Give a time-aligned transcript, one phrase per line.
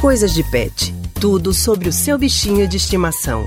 [0.00, 0.94] Coisas de Pet.
[1.20, 3.44] Tudo sobre o seu bichinho de estimação.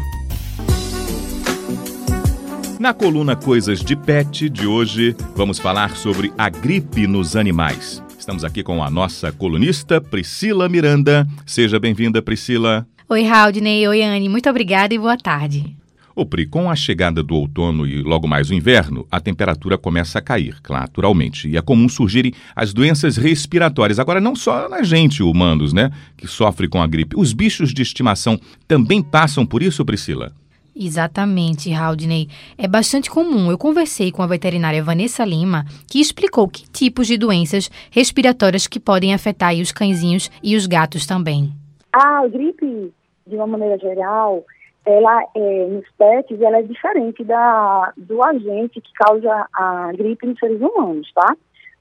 [2.80, 8.04] Na coluna Coisas de Pet de hoje, vamos falar sobre a gripe nos animais.
[8.20, 11.28] Estamos aqui com a nossa colunista Priscila Miranda.
[11.44, 12.86] Seja bem-vinda, Priscila.
[13.10, 13.88] Oi, Haldney.
[13.88, 14.30] Oi, Anne.
[14.30, 15.76] Muito obrigada e boa tarde.
[16.16, 20.20] O Pri, com a chegada do outono e logo mais o inverno, a temperatura começa
[20.20, 23.98] a cair, naturalmente, e é comum surgirem as doenças respiratórias.
[23.98, 27.16] Agora, não só na gente, humanos, né, que sofre com a gripe.
[27.18, 30.32] Os bichos de estimação também passam por isso, Priscila?
[30.76, 32.30] Exatamente, Haldney.
[32.58, 33.50] É bastante comum.
[33.50, 38.80] Eu conversei com a veterinária Vanessa Lima, que explicou que tipos de doenças respiratórias que
[38.80, 41.52] podem afetar os cãezinhos e os gatos também.
[41.92, 42.92] A gripe,
[43.28, 44.44] de uma maneira geral,
[44.86, 50.40] ela é, nos pets ela é diferente da, do agente que causa a gripe nos
[50.40, 51.36] seres humanos, tá?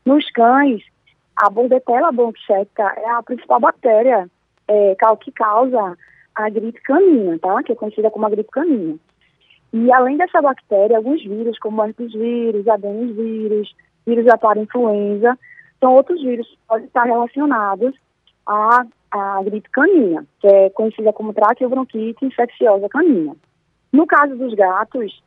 [0.05, 0.83] Nos cães,
[1.37, 4.31] a Bordetella bronchiectica é a principal bactéria
[4.69, 5.97] é, que causa
[6.35, 7.63] a gripe canina, tá?
[7.63, 8.97] Que é conhecida como a gripe canina.
[9.73, 13.75] E além dessa bactéria, alguns vírus, como herpesvírus, adenosvírus,
[14.07, 15.39] vírus da parainfluenza,
[15.81, 17.95] são outros vírus que podem estar relacionados
[18.47, 23.37] à a gripe canina, que é conhecida como traqueobronquite infecciosa canina.
[23.93, 25.23] No caso dos gatos,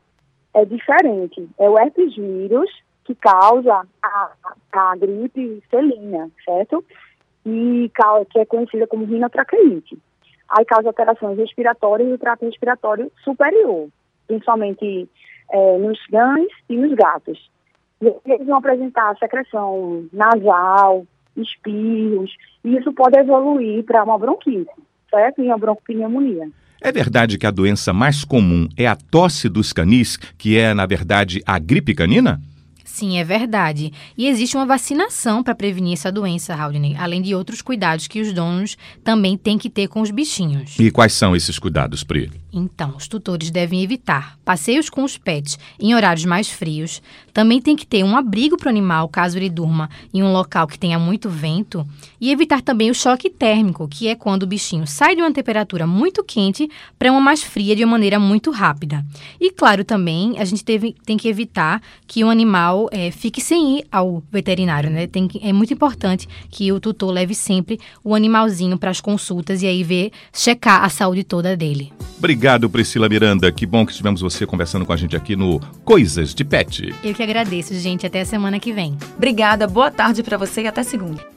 [0.52, 1.48] é diferente.
[1.58, 2.68] É o herpes vírus
[3.04, 4.30] que causa a,
[4.72, 6.84] a gripe felina, certo?
[7.46, 7.90] E
[8.30, 9.96] que é conhecida como rinotraqueite.
[10.48, 13.88] Aí causa alterações respiratórias do trato respiratório superior,
[14.26, 15.08] principalmente
[15.52, 17.50] é, nos cães e nos gatos.
[18.00, 21.06] E eles vão apresentar secreção nasal,
[21.36, 22.30] espirros,
[22.64, 24.70] e isso pode evoluir para uma bronquite,
[25.10, 25.42] certo?
[25.42, 26.48] E uma bronquopneumonia.
[26.80, 30.86] É verdade que a doença mais comum é a tosse dos canis, que é, na
[30.86, 32.40] verdade, a gripe canina?
[32.84, 33.92] Sim, é verdade.
[34.16, 38.32] E existe uma vacinação para prevenir essa doença, Haldney, além de outros cuidados que os
[38.32, 40.78] donos também têm que ter com os bichinhos.
[40.78, 42.30] E quais são esses cuidados, Pri?
[42.58, 47.02] Então, os tutores devem evitar passeios com os pets em horários mais frios.
[47.34, 50.66] Também tem que ter um abrigo para o animal caso ele durma em um local
[50.66, 51.86] que tenha muito vento.
[52.18, 55.86] E evitar também o choque térmico, que é quando o bichinho sai de uma temperatura
[55.86, 56.66] muito quente
[56.98, 59.04] para uma mais fria de uma maneira muito rápida.
[59.38, 63.78] E claro, também a gente teve, tem que evitar que o animal é, fique sem
[63.78, 64.88] ir ao veterinário.
[64.88, 65.06] Né?
[65.06, 69.60] Tem que, é muito importante que o tutor leve sempre o animalzinho para as consultas
[69.60, 71.92] e aí ver, checar a saúde toda dele.
[72.46, 73.50] Obrigado, Priscila Miranda.
[73.50, 76.94] Que bom que tivemos você conversando com a gente aqui no Coisas de Pet.
[77.02, 78.06] Eu que agradeço, gente.
[78.06, 78.96] Até a semana que vem.
[79.16, 81.35] Obrigada, boa tarde para você e até segunda.